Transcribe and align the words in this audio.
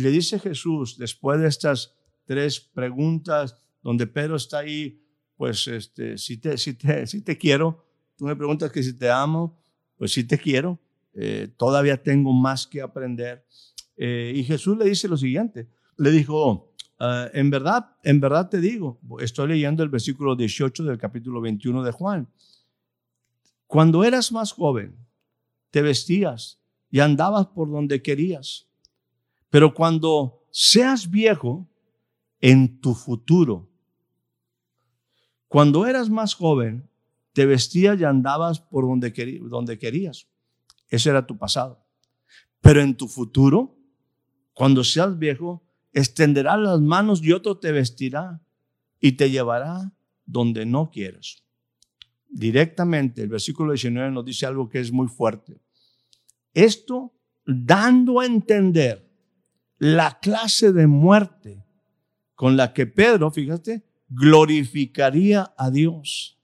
Y 0.00 0.02
le 0.02 0.10
dice 0.10 0.38
Jesús, 0.38 0.96
después 0.96 1.38
de 1.42 1.46
estas 1.46 1.94
tres 2.24 2.58
preguntas, 2.58 3.54
donde 3.82 4.06
Pedro 4.06 4.36
está 4.36 4.60
ahí, 4.60 5.04
pues 5.36 5.68
este, 5.68 6.16
si, 6.16 6.38
te, 6.38 6.56
si, 6.56 6.72
te, 6.72 7.06
si 7.06 7.20
te 7.20 7.36
quiero, 7.36 7.84
tú 8.16 8.24
me 8.24 8.34
preguntas 8.34 8.72
que 8.72 8.82
si 8.82 8.94
te 8.94 9.10
amo, 9.10 9.60
pues 9.98 10.14
si 10.14 10.24
te 10.24 10.38
quiero, 10.38 10.80
eh, 11.12 11.52
todavía 11.54 12.02
tengo 12.02 12.32
más 12.32 12.66
que 12.66 12.80
aprender. 12.80 13.44
Eh, 13.94 14.32
y 14.36 14.42
Jesús 14.42 14.78
le 14.78 14.86
dice 14.86 15.06
lo 15.06 15.18
siguiente, 15.18 15.68
le 15.98 16.10
dijo, 16.10 16.72
uh, 16.98 17.04
en 17.34 17.50
verdad, 17.50 17.94
en 18.02 18.20
verdad 18.20 18.48
te 18.48 18.58
digo, 18.58 18.98
estoy 19.20 19.48
leyendo 19.48 19.82
el 19.82 19.90
versículo 19.90 20.34
18 20.34 20.82
del 20.82 20.96
capítulo 20.96 21.42
21 21.42 21.82
de 21.82 21.92
Juan, 21.92 22.26
cuando 23.66 24.02
eras 24.02 24.32
más 24.32 24.52
joven, 24.52 24.96
te 25.70 25.82
vestías 25.82 26.58
y 26.90 27.00
andabas 27.00 27.48
por 27.48 27.70
donde 27.70 28.00
querías 28.00 28.69
pero 29.50 29.74
cuando 29.74 30.44
seas 30.50 31.10
viejo, 31.10 31.68
en 32.40 32.80
tu 32.80 32.94
futuro, 32.94 33.68
cuando 35.48 35.86
eras 35.86 36.08
más 36.08 36.34
joven, 36.34 36.88
te 37.32 37.44
vestías 37.44 38.00
y 38.00 38.04
andabas 38.04 38.60
por 38.60 38.86
donde, 38.86 39.12
donde 39.42 39.78
querías. 39.78 40.28
Ese 40.88 41.10
era 41.10 41.26
tu 41.26 41.36
pasado. 41.36 41.84
Pero 42.60 42.80
en 42.80 42.96
tu 42.96 43.08
futuro, 43.08 43.76
cuando 44.54 44.84
seas 44.84 45.18
viejo, 45.18 45.62
extenderás 45.92 46.58
las 46.58 46.80
manos 46.80 47.22
y 47.22 47.32
otro 47.32 47.58
te 47.58 47.72
vestirá 47.72 48.40
y 49.00 49.12
te 49.12 49.30
llevará 49.30 49.92
donde 50.24 50.66
no 50.66 50.90
quieras. 50.90 51.42
Directamente, 52.28 53.22
el 53.22 53.28
versículo 53.28 53.72
19 53.72 54.12
nos 54.12 54.24
dice 54.24 54.46
algo 54.46 54.68
que 54.68 54.80
es 54.80 54.92
muy 54.92 55.08
fuerte. 55.08 55.60
Esto 56.54 57.12
dando 57.44 58.20
a 58.20 58.26
entender 58.26 59.09
la 59.80 60.20
clase 60.20 60.72
de 60.72 60.86
muerte 60.86 61.66
con 62.36 62.56
la 62.56 62.72
que 62.72 62.86
Pedro, 62.86 63.30
fíjate, 63.30 63.82
glorificaría 64.08 65.52
a 65.56 65.70
Dios. 65.70 66.38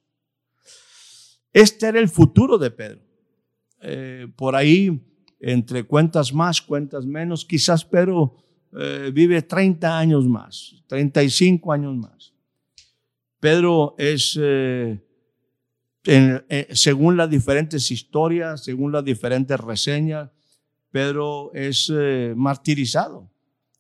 Este 1.53 1.87
era 1.87 2.01
el 2.01 2.09
futuro 2.09 2.59
de 2.59 2.71
Pedro. 2.71 3.03
Eh, 3.83 4.27
por 4.37 4.57
ahí, 4.57 5.03
entre 5.39 5.85
cuentas 5.85 6.33
más, 6.33 6.63
cuentas 6.63 7.05
menos, 7.05 7.45
quizás 7.45 7.85
Pedro 7.85 8.37
eh, 8.73 9.11
vive 9.13 9.43
30 9.43 9.99
años 9.99 10.27
más, 10.27 10.83
35 10.87 11.73
años 11.73 11.95
más. 11.95 12.33
Pedro 13.39 13.95
es, 13.99 14.39
eh, 14.41 14.99
según 16.73 17.17
las 17.19 17.29
diferentes 17.29 17.91
historias, 17.91 18.65
según 18.65 18.93
las 18.93 19.05
diferentes 19.05 19.61
reseñas, 19.61 20.31
Pedro 20.91 21.53
es 21.53 21.93
martirizado, 22.35 23.31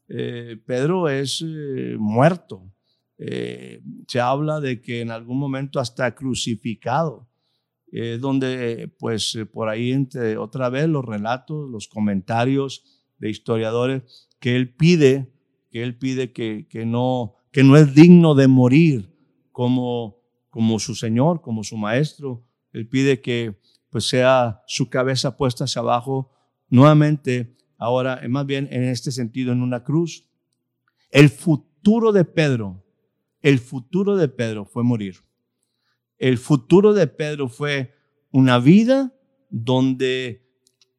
eh, 0.08 0.56
Pedro 0.66 1.08
es 1.08 1.42
eh, 1.42 1.96
muerto. 1.98 2.72
se 3.18 4.20
habla 4.20 4.60
de 4.60 4.80
que 4.82 5.00
en 5.00 5.10
algún 5.10 5.38
momento 5.38 5.80
hasta 5.80 6.14
crucificado, 6.14 7.28
donde 8.20 8.92
pues 8.98 9.38
por 9.54 9.70
ahí 9.70 9.90
entre 9.90 10.36
otra 10.36 10.68
vez 10.68 10.86
los 10.86 11.02
relatos, 11.02 11.70
los 11.70 11.88
comentarios 11.88 13.06
de 13.18 13.30
historiadores, 13.30 14.28
que 14.38 14.54
él 14.54 14.74
pide, 14.74 15.32
que 15.70 15.82
él 15.82 15.96
pide 15.96 16.32
que, 16.32 16.66
que, 16.68 16.84
no, 16.84 17.36
que 17.52 17.64
no 17.64 17.76
es 17.76 17.94
digno 17.94 18.34
de 18.34 18.48
morir 18.48 19.16
como, 19.52 20.18
como 20.50 20.78
su 20.78 20.94
Señor, 20.94 21.40
como 21.40 21.64
su 21.64 21.76
Maestro. 21.76 22.44
Él 22.72 22.88
pide 22.88 23.20
que 23.20 23.58
pues 23.90 24.08
sea 24.08 24.62
su 24.66 24.90
cabeza 24.90 25.36
puesta 25.36 25.64
hacia 25.64 25.80
abajo 25.80 26.30
nuevamente, 26.68 27.56
ahora 27.78 28.20
más 28.28 28.47
bien 28.47 28.69
en 28.70 28.84
este 28.84 29.12
sentido, 29.12 29.53
en 29.53 29.62
una 29.62 29.82
cruz. 29.84 30.26
El 31.10 31.31
futuro 31.31 32.12
de 32.12 32.25
Pedro, 32.25 32.84
el 33.42 33.59
futuro 33.59 34.16
de 34.16 34.28
Pedro 34.28 34.64
fue 34.64 34.82
morir. 34.82 35.16
El 36.19 36.38
futuro 36.38 36.94
de 36.94 37.06
Pedro 37.06 37.48
fue 37.48 37.94
una 38.31 38.59
vida 38.59 39.12
donde 39.50 40.47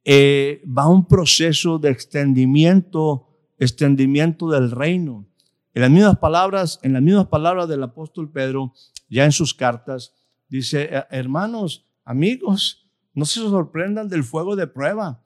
eh, 0.06 0.62
va 0.66 0.88
un 0.88 1.08
proceso 1.08 1.80
de 1.80 1.90
extendimiento, 1.90 3.28
extendimiento 3.58 4.50
del 4.50 4.72
reino. 4.72 5.28
En 5.74 5.82
las 5.82 5.92
mismas 5.92 6.18
palabras, 6.20 6.80
en 6.84 6.94
las 6.94 7.02
mismas 7.02 7.28
palabras 7.28 7.68
del 7.68 7.84
apóstol 7.84 8.32
Pedro, 8.32 8.74
ya 9.10 9.26
en 9.26 9.32
sus 9.32 9.54
cartas, 9.54 10.14
dice, 10.48 10.90
hermanos, 11.10 11.86
amigos, 12.04 12.88
no 13.14 13.26
se 13.26 13.40
sorprendan 13.42 14.08
del 14.08 14.24
fuego 14.24 14.56
de 14.56 14.68
prueba 14.68 15.22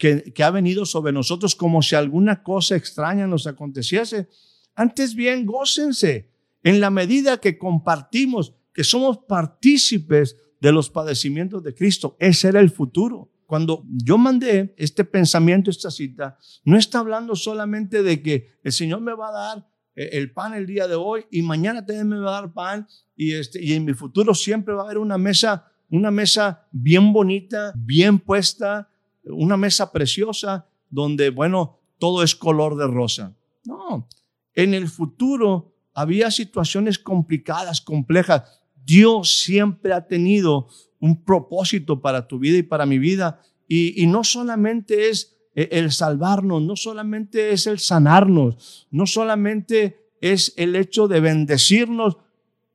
que, 0.00 0.42
ha 0.42 0.50
venido 0.50 0.86
sobre 0.86 1.12
nosotros 1.12 1.54
como 1.54 1.82
si 1.82 1.94
alguna 1.94 2.42
cosa 2.42 2.74
extraña 2.74 3.26
nos 3.26 3.46
aconteciese. 3.46 4.30
Antes 4.74 5.14
bien, 5.14 5.44
gócense 5.44 6.30
en 6.62 6.80
la 6.80 6.88
medida 6.88 7.38
que 7.38 7.58
compartimos, 7.58 8.54
que 8.72 8.82
somos 8.82 9.18
partícipes 9.28 10.38
de 10.58 10.72
los 10.72 10.88
padecimientos 10.88 11.62
de 11.62 11.74
Cristo. 11.74 12.16
Ese 12.18 12.48
era 12.48 12.60
el 12.60 12.70
futuro. 12.70 13.30
Cuando 13.44 13.84
yo 13.90 14.16
mandé 14.16 14.74
este 14.78 15.04
pensamiento, 15.04 15.70
esta 15.70 15.90
cita, 15.90 16.38
no 16.64 16.78
está 16.78 17.00
hablando 17.00 17.36
solamente 17.36 18.02
de 18.02 18.22
que 18.22 18.58
el 18.64 18.72
Señor 18.72 19.02
me 19.02 19.12
va 19.12 19.28
a 19.28 19.32
dar 19.32 19.68
eh, 19.94 20.10
el 20.12 20.32
pan 20.32 20.54
el 20.54 20.66
día 20.66 20.88
de 20.88 20.94
hoy 20.94 21.26
y 21.30 21.42
mañana 21.42 21.84
también 21.84 22.08
me 22.08 22.20
va 22.20 22.38
a 22.38 22.40
dar 22.40 22.54
pan 22.54 22.88
y, 23.16 23.34
este, 23.34 23.62
y 23.62 23.74
en 23.74 23.84
mi 23.84 23.92
futuro 23.92 24.34
siempre 24.34 24.72
va 24.72 24.82
a 24.82 24.84
haber 24.86 24.98
una 24.98 25.18
mesa, 25.18 25.70
una 25.90 26.10
mesa 26.10 26.68
bien 26.70 27.12
bonita, 27.12 27.74
bien 27.76 28.18
puesta, 28.18 28.89
una 29.24 29.56
mesa 29.56 29.92
preciosa 29.92 30.66
donde, 30.88 31.30
bueno, 31.30 31.78
todo 31.98 32.22
es 32.22 32.34
color 32.34 32.76
de 32.76 32.86
rosa. 32.86 33.36
No, 33.64 34.08
en 34.54 34.74
el 34.74 34.88
futuro 34.88 35.74
había 35.94 36.30
situaciones 36.30 36.98
complicadas, 36.98 37.80
complejas. 37.80 38.60
Dios 38.84 39.42
siempre 39.42 39.92
ha 39.92 40.06
tenido 40.06 40.68
un 40.98 41.24
propósito 41.24 42.00
para 42.00 42.26
tu 42.26 42.38
vida 42.38 42.58
y 42.58 42.62
para 42.62 42.86
mi 42.86 42.98
vida. 42.98 43.40
Y, 43.68 44.06
no 44.06 44.24
solamente 44.24 45.10
es 45.10 45.36
el 45.54 45.92
salvarnos, 45.92 46.62
no 46.62 46.74
solamente 46.74 47.52
es 47.52 47.66
el 47.66 47.78
sanarnos, 47.78 48.88
no 48.90 49.06
solamente 49.06 50.10
es 50.20 50.54
el 50.56 50.74
hecho 50.74 51.06
de 51.06 51.20
bendecirnos. 51.20 52.16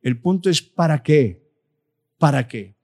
El 0.00 0.20
punto 0.20 0.48
es 0.48 0.62
¿para 0.62 1.02
qué? 1.02 1.50
¿Para 2.18 2.48
qué? 2.48 2.75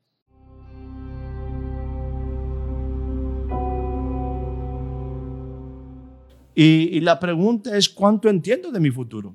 Y, 6.55 7.01
la 7.01 7.19
pregunta 7.19 7.77
es, 7.77 7.89
¿cuánto 7.89 8.29
entiendo 8.29 8.71
de 8.71 8.81
mi 8.81 8.91
futuro? 8.91 9.35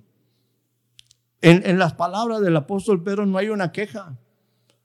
En, 1.41 1.79
las 1.79 1.93
palabras 1.93 2.41
del 2.41 2.55
apóstol 2.55 3.01
Pedro 3.03 3.25
no 3.25 3.37
hay 3.37 3.49
una 3.49 3.71
queja. 3.71 4.17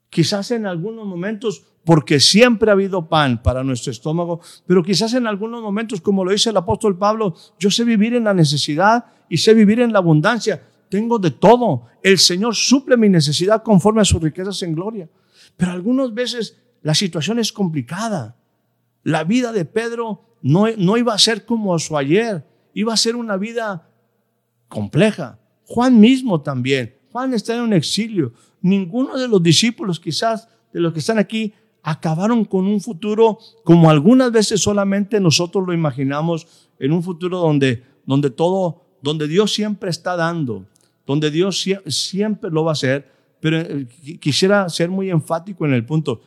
Quizás 0.08 0.50
en 0.50 0.66
algunos 0.66 1.06
momentos, 1.06 1.64
porque 1.84 2.20
siempre 2.20 2.70
ha 2.70 2.74
habido 2.74 3.08
pan 3.08 3.42
para 3.42 3.64
nuestro 3.64 3.90
estómago, 3.90 4.40
pero 4.66 4.82
quizás 4.82 5.14
en 5.14 5.26
algunos 5.26 5.62
momentos, 5.62 6.00
como 6.00 6.24
lo 6.24 6.32
dice 6.32 6.50
el 6.50 6.56
apóstol 6.56 6.96
Pablo, 6.96 7.34
yo 7.58 7.70
sé 7.70 7.84
vivir 7.84 8.14
en 8.14 8.24
la 8.24 8.34
necesidad 8.34 9.06
y 9.28 9.38
sé 9.38 9.54
vivir 9.54 9.80
en 9.80 9.92
la 9.92 9.98
abundancia. 9.98 10.62
Tengo 10.88 11.18
de 11.18 11.30
todo. 11.30 11.86
El 12.02 12.18
Señor 12.18 12.54
suple 12.54 12.96
mi 12.96 13.08
necesidad 13.08 13.62
conforme 13.62 14.02
a 14.02 14.04
sus 14.04 14.22
riquezas 14.22 14.62
en 14.62 14.74
gloria. 14.74 15.08
Pero 15.56 15.72
algunas 15.72 16.12
veces 16.12 16.58
la 16.82 16.94
situación 16.94 17.38
es 17.38 17.52
complicada. 17.52 18.36
La 19.02 19.24
vida 19.24 19.52
de 19.52 19.64
Pedro 19.64 20.31
no, 20.42 20.96
iba 20.96 21.14
a 21.14 21.18
ser 21.18 21.46
como 21.46 21.78
su 21.78 21.96
ayer, 21.96 22.44
iba 22.74 22.92
a 22.92 22.96
ser 22.96 23.16
una 23.16 23.36
vida 23.36 23.88
compleja. 24.68 25.38
Juan 25.66 25.98
mismo 25.98 26.40
también. 26.40 26.96
Juan 27.12 27.32
está 27.32 27.54
en 27.54 27.62
un 27.62 27.72
exilio. 27.72 28.32
Ninguno 28.60 29.16
de 29.16 29.28
los 29.28 29.42
discípulos, 29.42 30.00
quizás 30.00 30.48
de 30.72 30.80
los 30.80 30.92
que 30.92 30.98
están 30.98 31.18
aquí, 31.18 31.54
acabaron 31.82 32.44
con 32.44 32.66
un 32.66 32.80
futuro 32.80 33.38
como 33.64 33.90
algunas 33.90 34.30
veces 34.30 34.60
solamente 34.60 35.20
nosotros 35.20 35.66
lo 35.66 35.72
imaginamos, 35.72 36.46
en 36.78 36.92
un 36.92 37.02
futuro 37.02 37.38
donde, 37.38 37.82
donde 38.04 38.30
todo, 38.30 38.82
donde 39.02 39.28
Dios 39.28 39.52
siempre 39.52 39.90
está 39.90 40.16
dando, 40.16 40.64
donde 41.06 41.30
Dios 41.30 41.64
siempre 41.86 42.50
lo 42.50 42.64
va 42.64 42.70
a 42.70 42.72
hacer, 42.72 43.10
pero 43.40 43.58
eh, 43.60 43.86
quisiera 44.20 44.68
ser 44.68 44.90
muy 44.90 45.10
enfático 45.10 45.66
en 45.66 45.74
el 45.74 45.84
punto. 45.84 46.22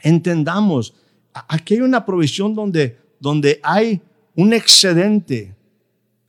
Entendamos, 0.00 0.94
aquí 1.32 1.74
hay 1.74 1.80
una 1.80 2.04
provisión 2.04 2.54
donde, 2.54 2.98
donde 3.22 3.60
hay 3.62 4.02
un 4.34 4.52
excedente. 4.52 5.54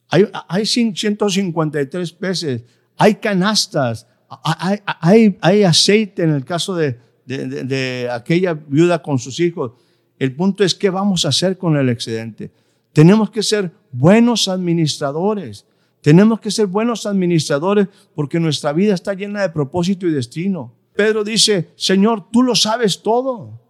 Hay, 0.09 0.29
hay 0.47 0.63
153 0.63 2.13
peces, 2.13 2.63
hay 2.95 3.15
canastas, 3.15 4.05
hay, 4.43 4.79
hay, 4.85 5.37
hay 5.41 5.63
aceite 5.63 6.21
en 6.21 6.29
el 6.29 6.45
caso 6.45 6.75
de, 6.75 6.99
de, 7.25 7.63
de, 7.63 8.09
aquella 8.11 8.53
viuda 8.53 9.01
con 9.01 9.17
sus 9.17 9.39
hijos. 9.39 9.71
El 10.19 10.35
punto 10.35 10.63
es 10.63 10.75
qué 10.75 10.91
vamos 10.91 11.25
a 11.25 11.29
hacer 11.29 11.57
con 11.57 11.75
el 11.77 11.89
excedente. 11.89 12.51
Tenemos 12.93 13.31
que 13.31 13.41
ser 13.41 13.71
buenos 13.91 14.47
administradores. 14.47 15.65
Tenemos 16.01 16.39
que 16.39 16.51
ser 16.51 16.67
buenos 16.67 17.07
administradores 17.07 17.87
porque 18.13 18.39
nuestra 18.39 18.71
vida 18.71 18.93
está 18.93 19.15
llena 19.15 19.41
de 19.41 19.49
propósito 19.49 20.05
y 20.05 20.11
destino. 20.11 20.75
Pedro 20.95 21.23
dice, 21.23 21.71
Señor, 21.75 22.29
tú 22.31 22.43
lo 22.43 22.53
sabes 22.53 23.01
todo. 23.01 23.62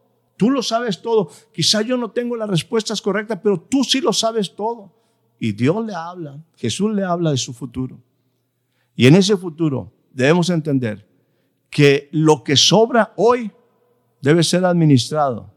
Tú 0.43 0.51
lo 0.51 0.61
sabes 0.61 1.01
todo. 1.01 1.29
Quizá 1.53 1.83
yo 1.83 1.95
no 1.95 2.11
tengo 2.11 2.35
las 2.35 2.49
respuestas 2.49 3.01
correctas, 3.01 3.39
pero 3.41 3.57
tú 3.57 3.81
sí 3.85 4.01
lo 4.01 4.11
sabes 4.11 4.53
todo. 4.53 4.91
Y 5.39 5.53
Dios 5.53 5.85
le 5.85 5.95
habla, 5.95 6.43
Jesús 6.57 6.93
le 6.93 7.05
habla 7.05 7.31
de 7.31 7.37
su 7.37 7.53
futuro. 7.53 7.97
Y 8.93 9.07
en 9.07 9.15
ese 9.15 9.37
futuro 9.37 9.93
debemos 10.11 10.49
entender 10.49 11.07
que 11.69 12.09
lo 12.11 12.43
que 12.43 12.57
sobra 12.57 13.13
hoy 13.15 13.53
debe 14.21 14.43
ser 14.43 14.65
administrado 14.65 15.49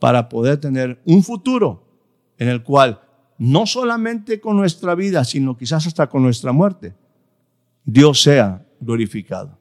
para 0.00 0.28
poder 0.28 0.58
tener 0.58 1.00
un 1.04 1.22
futuro 1.22 1.86
en 2.36 2.48
el 2.48 2.64
cual 2.64 3.00
no 3.38 3.66
solamente 3.66 4.40
con 4.40 4.56
nuestra 4.56 4.96
vida, 4.96 5.22
sino 5.22 5.56
quizás 5.56 5.86
hasta 5.86 6.08
con 6.08 6.24
nuestra 6.24 6.50
muerte, 6.50 6.92
Dios 7.84 8.20
sea 8.20 8.66
glorificado. 8.80 9.56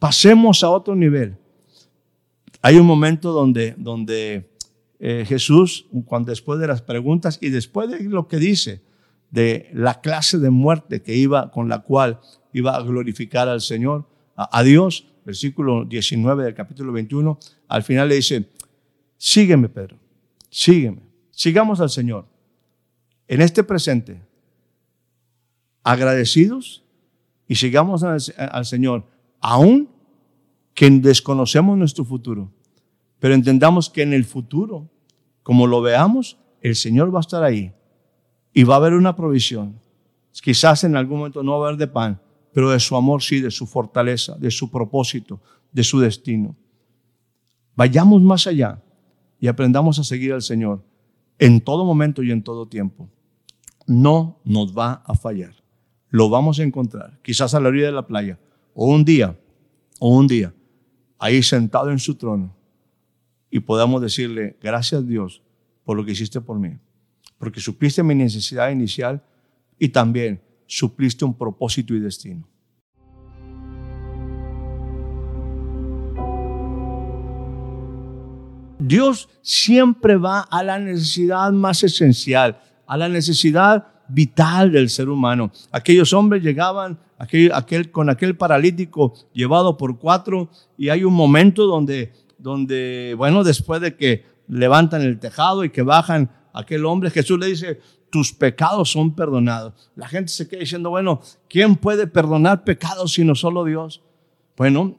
Pasemos 0.00 0.64
a 0.64 0.70
otro 0.70 0.96
nivel. 0.96 1.38
Hay 2.62 2.76
un 2.78 2.86
momento 2.86 3.32
donde, 3.32 3.74
donde 3.76 4.50
eh, 4.98 5.24
Jesús, 5.26 5.86
cuando 6.06 6.30
después 6.30 6.60
de 6.60 6.68
las 6.68 6.80
preguntas 6.80 7.38
y 7.40 7.50
después 7.50 7.90
de 7.90 8.02
lo 8.04 8.28
que 8.28 8.38
dice, 8.38 8.82
de 9.30 9.70
la 9.72 10.00
clase 10.00 10.38
de 10.38 10.50
muerte 10.50 11.02
que 11.02 11.16
iba, 11.16 11.50
con 11.50 11.68
la 11.68 11.80
cual 11.80 12.20
iba 12.52 12.76
a 12.76 12.82
glorificar 12.82 13.48
al 13.48 13.60
Señor, 13.60 14.06
a 14.36 14.62
Dios, 14.62 15.06
versículo 15.24 15.84
19 15.84 16.44
del 16.44 16.54
capítulo 16.54 16.92
21, 16.92 17.38
al 17.68 17.82
final 17.82 18.08
le 18.08 18.16
dice, 18.16 18.48
sígueme 19.16 19.68
Pedro, 19.68 19.98
sígueme, 20.50 21.02
sigamos 21.30 21.80
al 21.80 21.90
Señor. 21.90 22.26
En 23.28 23.40
este 23.40 23.64
presente, 23.64 24.22
agradecidos 25.82 26.84
y 27.48 27.54
sigamos 27.54 28.02
al, 28.02 28.64
Señor, 28.64 29.06
aún 29.40 29.90
que 30.74 30.90
desconocemos 30.90 31.76
nuestro 31.76 32.04
futuro, 32.04 32.50
pero 33.18 33.34
entendamos 33.34 33.90
que 33.90 34.02
en 34.02 34.12
el 34.12 34.24
futuro, 34.24 34.90
como 35.42 35.66
lo 35.66 35.82
veamos, 35.82 36.38
el 36.60 36.76
Señor 36.76 37.14
va 37.14 37.18
a 37.18 37.20
estar 37.20 37.42
ahí 37.42 37.72
y 38.52 38.64
va 38.64 38.74
a 38.74 38.76
haber 38.78 38.94
una 38.94 39.14
provisión. 39.16 39.80
Quizás 40.32 40.84
en 40.84 40.96
algún 40.96 41.18
momento 41.18 41.42
no 41.42 41.58
va 41.58 41.66
a 41.66 41.68
haber 41.68 41.78
de 41.78 41.88
pan, 41.88 42.20
pero 42.52 42.70
de 42.70 42.80
su 42.80 42.96
amor 42.96 43.22
sí, 43.22 43.40
de 43.40 43.50
su 43.50 43.66
fortaleza, 43.66 44.36
de 44.38 44.50
su 44.50 44.70
propósito, 44.70 45.40
de 45.70 45.84
su 45.84 46.00
destino. 46.00 46.56
Vayamos 47.74 48.22
más 48.22 48.46
allá 48.46 48.82
y 49.40 49.48
aprendamos 49.48 49.98
a 49.98 50.04
seguir 50.04 50.32
al 50.32 50.42
Señor 50.42 50.82
en 51.38 51.60
todo 51.60 51.84
momento 51.84 52.22
y 52.22 52.30
en 52.30 52.42
todo 52.42 52.66
tiempo. 52.66 53.08
No 53.86 54.40
nos 54.44 54.76
va 54.76 55.02
a 55.06 55.14
fallar. 55.14 55.54
Lo 56.08 56.28
vamos 56.28 56.60
a 56.60 56.62
encontrar, 56.62 57.18
quizás 57.22 57.54
a 57.54 57.60
la 57.60 57.68
orilla 57.68 57.86
de 57.86 57.92
la 57.92 58.06
playa, 58.06 58.38
o 58.74 58.86
un 58.86 59.04
día, 59.04 59.38
o 59.98 60.16
un 60.16 60.26
día, 60.26 60.54
ahí 61.22 61.40
sentado 61.40 61.92
en 61.92 62.00
su 62.00 62.16
trono, 62.16 62.52
y 63.48 63.60
podamos 63.60 64.02
decirle, 64.02 64.56
gracias 64.60 65.06
Dios 65.06 65.40
por 65.84 65.96
lo 65.96 66.04
que 66.04 66.10
hiciste 66.10 66.40
por 66.40 66.58
mí, 66.58 66.76
porque 67.38 67.60
supliste 67.60 68.02
mi 68.02 68.16
necesidad 68.16 68.70
inicial 68.70 69.22
y 69.78 69.90
también 69.90 70.42
supliste 70.66 71.24
un 71.24 71.32
propósito 71.38 71.94
y 71.94 72.00
destino. 72.00 72.48
Dios 78.80 79.28
siempre 79.42 80.16
va 80.16 80.40
a 80.40 80.64
la 80.64 80.80
necesidad 80.80 81.52
más 81.52 81.84
esencial, 81.84 82.60
a 82.84 82.96
la 82.96 83.08
necesidad 83.08 83.86
vital 84.08 84.72
del 84.72 84.90
ser 84.90 85.08
humano. 85.08 85.52
Aquellos 85.70 86.12
hombres 86.12 86.42
llegaban 86.42 86.98
aquel, 87.22 87.52
aquel, 87.54 87.92
con 87.92 88.10
aquel 88.10 88.36
paralítico 88.36 89.14
llevado 89.32 89.76
por 89.76 89.96
cuatro 89.96 90.50
y 90.76 90.88
hay 90.88 91.04
un 91.04 91.14
momento 91.14 91.66
donde, 91.66 92.12
donde, 92.36 93.14
bueno, 93.16 93.44
después 93.44 93.80
de 93.80 93.96
que 93.96 94.24
levantan 94.48 95.02
el 95.02 95.20
tejado 95.20 95.64
y 95.64 95.70
que 95.70 95.82
bajan 95.82 96.32
aquel 96.52 96.84
hombre, 96.84 97.10
Jesús 97.10 97.38
le 97.38 97.46
dice, 97.46 97.80
tus 98.10 98.32
pecados 98.32 98.90
son 98.90 99.14
perdonados. 99.14 99.74
La 99.94 100.08
gente 100.08 100.32
se 100.32 100.48
queda 100.48 100.60
diciendo, 100.60 100.90
bueno, 100.90 101.20
¿quién 101.48 101.76
puede 101.76 102.08
perdonar 102.08 102.64
pecados 102.64 103.12
sino 103.12 103.36
solo 103.36 103.64
Dios? 103.64 104.02
Bueno, 104.56 104.98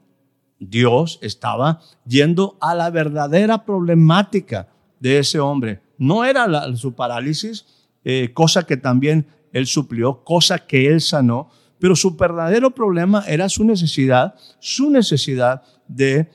Dios 0.58 1.18
estaba 1.20 1.82
yendo 2.06 2.56
a 2.58 2.74
la 2.74 2.88
verdadera 2.88 3.66
problemática 3.66 4.68
de 4.98 5.18
ese 5.18 5.40
hombre. 5.40 5.82
No 5.98 6.24
era 6.24 6.74
su 6.74 6.94
parálisis, 6.94 7.66
eh, 8.02 8.30
cosa 8.32 8.64
que 8.64 8.78
también 8.78 9.26
él 9.52 9.66
suplió, 9.66 10.24
cosa 10.24 10.58
que 10.58 10.88
él 10.88 11.02
sanó, 11.02 11.50
pero 11.78 11.96
su 11.96 12.16
verdadero 12.16 12.70
problema 12.70 13.24
era 13.26 13.48
su 13.48 13.64
necesidad, 13.64 14.34
su 14.58 14.90
necesidad 14.90 15.62
de, 15.86 16.28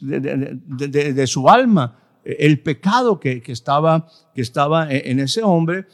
de, 0.00 1.26
su 1.26 1.48
alma, 1.48 1.98
el 2.24 2.60
pecado 2.60 3.20
que, 3.20 3.42
que, 3.42 3.52
estaba, 3.52 4.08
que 4.34 4.42
estaba 4.42 4.88
en 4.90 5.20
ese 5.20 5.42
hombre 5.42 5.86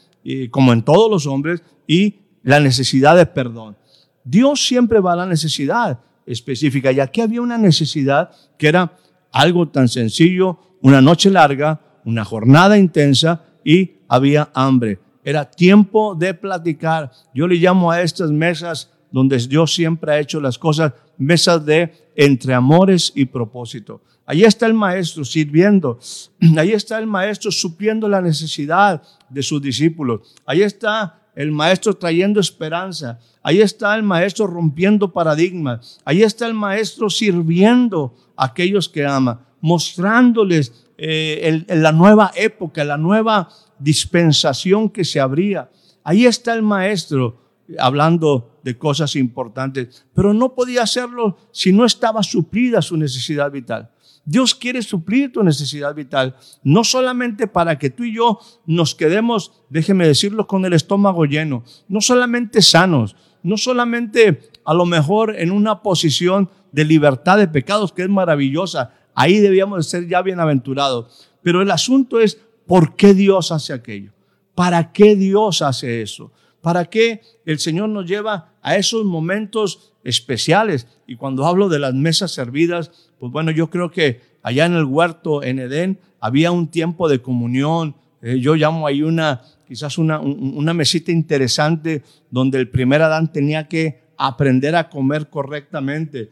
como 0.51 0.73
en 0.73 0.83
todos 0.83 1.09
los 1.09 1.27
hombres, 1.27 1.61
y 1.87 2.19
la 2.43 2.59
necesidad 2.59 3.15
de 3.15 3.25
perdón. 3.25 3.77
Dios 4.23 4.65
siempre 4.65 4.99
va 4.99 5.13
a 5.13 5.17
la 5.17 5.25
necesidad 5.25 5.99
específica. 6.25 6.91
Y 6.91 6.99
aquí 6.99 7.21
había 7.21 7.41
una 7.41 7.57
necesidad 7.57 8.31
que 8.57 8.67
era 8.67 8.97
algo 9.31 9.67
tan 9.67 9.89
sencillo, 9.89 10.59
una 10.81 11.01
noche 11.01 11.29
larga, 11.29 11.81
una 12.05 12.23
jornada 12.23 12.77
intensa 12.77 13.43
y 13.63 13.97
había 14.07 14.49
hambre. 14.53 14.99
Era 15.23 15.49
tiempo 15.49 16.15
de 16.15 16.33
platicar. 16.33 17.11
Yo 17.33 17.47
le 17.47 17.55
llamo 17.55 17.91
a 17.91 18.01
estas 18.01 18.31
mesas 18.31 18.89
donde 19.11 19.37
Dios 19.37 19.73
siempre 19.73 20.11
ha 20.11 20.19
hecho 20.19 20.41
las 20.41 20.57
cosas, 20.57 20.93
mesas 21.17 21.63
de 21.65 21.93
entre 22.15 22.53
amores 22.53 23.11
y 23.15 23.25
propósito. 23.25 24.01
Ahí 24.25 24.43
está 24.43 24.65
el 24.65 24.73
maestro 24.73 25.23
sirviendo. 25.25 25.99
Ahí 26.57 26.71
está 26.71 26.97
el 26.97 27.07
maestro 27.07 27.51
supliendo 27.51 28.07
la 28.07 28.21
necesidad 28.21 29.01
de 29.29 29.43
sus 29.43 29.61
discípulos. 29.61 30.33
Ahí 30.45 30.61
está 30.61 31.19
el 31.35 31.51
maestro 31.51 31.95
trayendo 31.95 32.39
esperanza. 32.39 33.19
Ahí 33.41 33.61
está 33.61 33.95
el 33.95 34.03
maestro 34.03 34.47
rompiendo 34.47 35.11
paradigmas. 35.11 35.99
Ahí 36.05 36.23
está 36.23 36.47
el 36.47 36.53
maestro 36.53 37.09
sirviendo 37.09 38.15
a 38.35 38.45
aquellos 38.45 38.87
que 38.87 39.05
ama, 39.05 39.45
mostrándoles 39.61 40.85
eh, 40.97 41.65
la 41.67 41.91
nueva 41.91 42.31
época, 42.35 42.83
la 42.83 42.97
nueva 42.97 43.49
dispensación 43.83 44.89
que 44.89 45.03
se 45.03 45.19
abría. 45.19 45.69
Ahí 46.03 46.25
está 46.25 46.53
el 46.53 46.61
maestro 46.61 47.41
hablando 47.79 48.59
de 48.63 48.77
cosas 48.77 49.15
importantes, 49.15 50.05
pero 50.13 50.33
no 50.33 50.53
podía 50.53 50.83
hacerlo 50.83 51.37
si 51.51 51.71
no 51.71 51.85
estaba 51.85 52.23
suplida 52.23 52.81
su 52.81 52.97
necesidad 52.97 53.51
vital. 53.51 53.89
Dios 54.25 54.55
quiere 54.55 54.81
suplir 54.81 55.33
tu 55.33 55.43
necesidad 55.43 55.93
vital, 55.93 56.37
no 56.63 56.85
solamente 56.85 57.45
para 57.47 57.77
que 57.77 57.89
tú 57.89 58.05
y 58.05 58.15
yo 58.15 58.39
nos 58.65 58.95
quedemos, 58.95 59.51
déjeme 59.69 60.07
decirlo, 60.07 60.47
con 60.47 60.63
el 60.63 60.71
estómago 60.71 61.25
lleno, 61.25 61.63
no 61.89 61.99
solamente 61.99 62.61
sanos, 62.61 63.17
no 63.43 63.57
solamente 63.57 64.49
a 64.63 64.73
lo 64.73 64.85
mejor 64.85 65.35
en 65.37 65.51
una 65.51 65.81
posición 65.81 66.49
de 66.71 66.85
libertad 66.85 67.37
de 67.37 67.49
pecados, 67.49 67.91
que 67.91 68.03
es 68.03 68.09
maravillosa, 68.09 68.93
ahí 69.13 69.39
debíamos 69.39 69.87
ser 69.87 70.07
ya 70.07 70.21
bienaventurados, 70.21 71.29
pero 71.41 71.61
el 71.61 71.69
asunto 71.69 72.21
es, 72.21 72.39
¿por 72.65 72.95
qué 72.95 73.13
Dios 73.13 73.51
hace 73.51 73.73
aquello? 73.73 74.11
¿Para 74.55 74.91
qué 74.91 75.15
Dios 75.15 75.61
hace 75.61 76.01
eso? 76.01 76.31
¿Para 76.61 76.85
qué 76.85 77.21
el 77.45 77.59
Señor 77.59 77.89
nos 77.89 78.05
lleva 78.05 78.53
a 78.61 78.77
esos 78.77 79.03
momentos 79.03 79.93
especiales? 80.03 80.87
Y 81.07 81.15
cuando 81.15 81.45
hablo 81.45 81.67
de 81.69 81.79
las 81.79 81.93
mesas 81.93 82.31
servidas, 82.31 83.11
pues 83.19 83.31
bueno, 83.31 83.51
yo 83.51 83.69
creo 83.69 83.91
que 83.91 84.21
allá 84.41 84.65
en 84.65 84.73
el 84.73 84.85
huerto, 84.85 85.43
en 85.43 85.59
Edén, 85.59 85.99
había 86.19 86.51
un 86.51 86.67
tiempo 86.67 87.09
de 87.09 87.21
comunión. 87.21 87.95
Eh, 88.21 88.39
yo 88.39 88.55
llamo 88.55 88.87
ahí 88.87 89.01
una, 89.01 89.41
quizás 89.67 89.97
una, 89.97 90.19
una 90.19 90.73
mesita 90.73 91.11
interesante 91.11 92.03
donde 92.29 92.59
el 92.59 92.69
primer 92.69 93.01
Adán 93.01 93.31
tenía 93.31 93.67
que 93.67 94.03
aprender 94.17 94.75
a 94.75 94.89
comer 94.89 95.29
correctamente. 95.29 96.29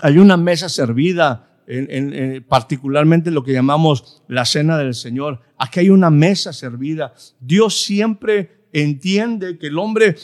Hay 0.00 0.18
una 0.18 0.36
mesa 0.36 0.68
servida, 0.68 1.47
en, 1.68 2.44
particularmente 2.48 3.30
lo 3.30 3.44
que 3.44 3.52
llamamos 3.52 4.22
la 4.26 4.44
cena 4.44 4.78
del 4.78 4.94
Señor. 4.94 5.40
Aquí 5.58 5.80
hay 5.80 5.90
una 5.90 6.10
mesa 6.10 6.52
servida. 6.52 7.12
Dios 7.38 7.82
siempre 7.82 8.64
entiende 8.72 9.58
que 9.58 9.68
el 9.68 9.78
hombre 9.78 10.16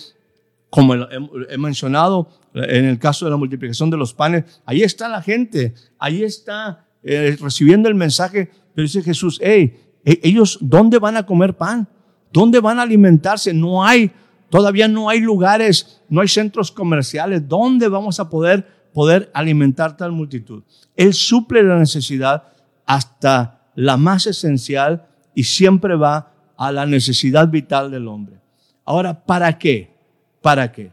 como 0.74 0.94
he 0.94 1.56
mencionado 1.56 2.28
en 2.52 2.86
el 2.86 2.98
caso 2.98 3.24
de 3.26 3.30
la 3.30 3.36
multiplicación 3.36 3.90
de 3.90 3.96
los 3.96 4.12
panes, 4.12 4.60
ahí 4.66 4.82
está 4.82 5.08
la 5.08 5.22
gente, 5.22 5.72
ahí 6.00 6.24
está 6.24 6.88
eh, 7.04 7.36
recibiendo 7.40 7.88
el 7.88 7.94
mensaje, 7.94 8.50
pero 8.74 8.84
dice 8.84 9.00
Jesús, 9.00 9.38
hey, 9.40 9.78
e-, 10.04 10.18
ellos, 10.24 10.58
¿dónde 10.60 10.98
van 10.98 11.16
a 11.16 11.24
comer 11.24 11.56
pan? 11.56 11.86
¿Dónde 12.32 12.58
van 12.58 12.80
a 12.80 12.82
alimentarse? 12.82 13.54
No 13.54 13.84
hay, 13.84 14.10
todavía 14.50 14.88
no 14.88 15.08
hay 15.08 15.20
lugares, 15.20 16.02
no 16.08 16.20
hay 16.20 16.26
centros 16.26 16.72
comerciales. 16.72 17.48
¿Dónde 17.48 17.86
vamos 17.86 18.18
a 18.18 18.28
poder, 18.28 18.66
poder 18.94 19.30
alimentar 19.34 19.98
tal 19.98 20.12
multitud? 20.12 20.62
Él 20.96 21.12
suple 21.12 21.62
la 21.62 21.78
necesidad 21.78 22.44
hasta 22.86 23.60
la 23.74 23.98
más 23.98 24.26
esencial 24.26 25.06
y 25.34 25.44
siempre 25.44 25.96
va 25.96 26.32
a 26.56 26.72
la 26.72 26.86
necesidad 26.86 27.48
vital 27.48 27.90
del 27.90 28.08
hombre. 28.08 28.40
Ahora, 28.86 29.24
¿para 29.24 29.58
qué? 29.58 29.94
¿Para 30.40 30.70
qué? 30.72 30.92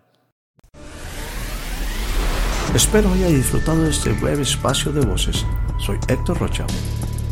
Espero 2.74 3.12
haya 3.12 3.28
disfrutado 3.28 3.84
de 3.84 3.90
este 3.90 4.14
breve 4.14 4.42
espacio 4.44 4.92
de 4.92 5.06
voces. 5.06 5.46
Soy 5.78 5.98
Héctor 6.08 6.40
Rocha. 6.40 6.66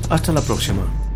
Hasta 0.09 0.33
la 0.33 0.41
próxima. 0.41 1.08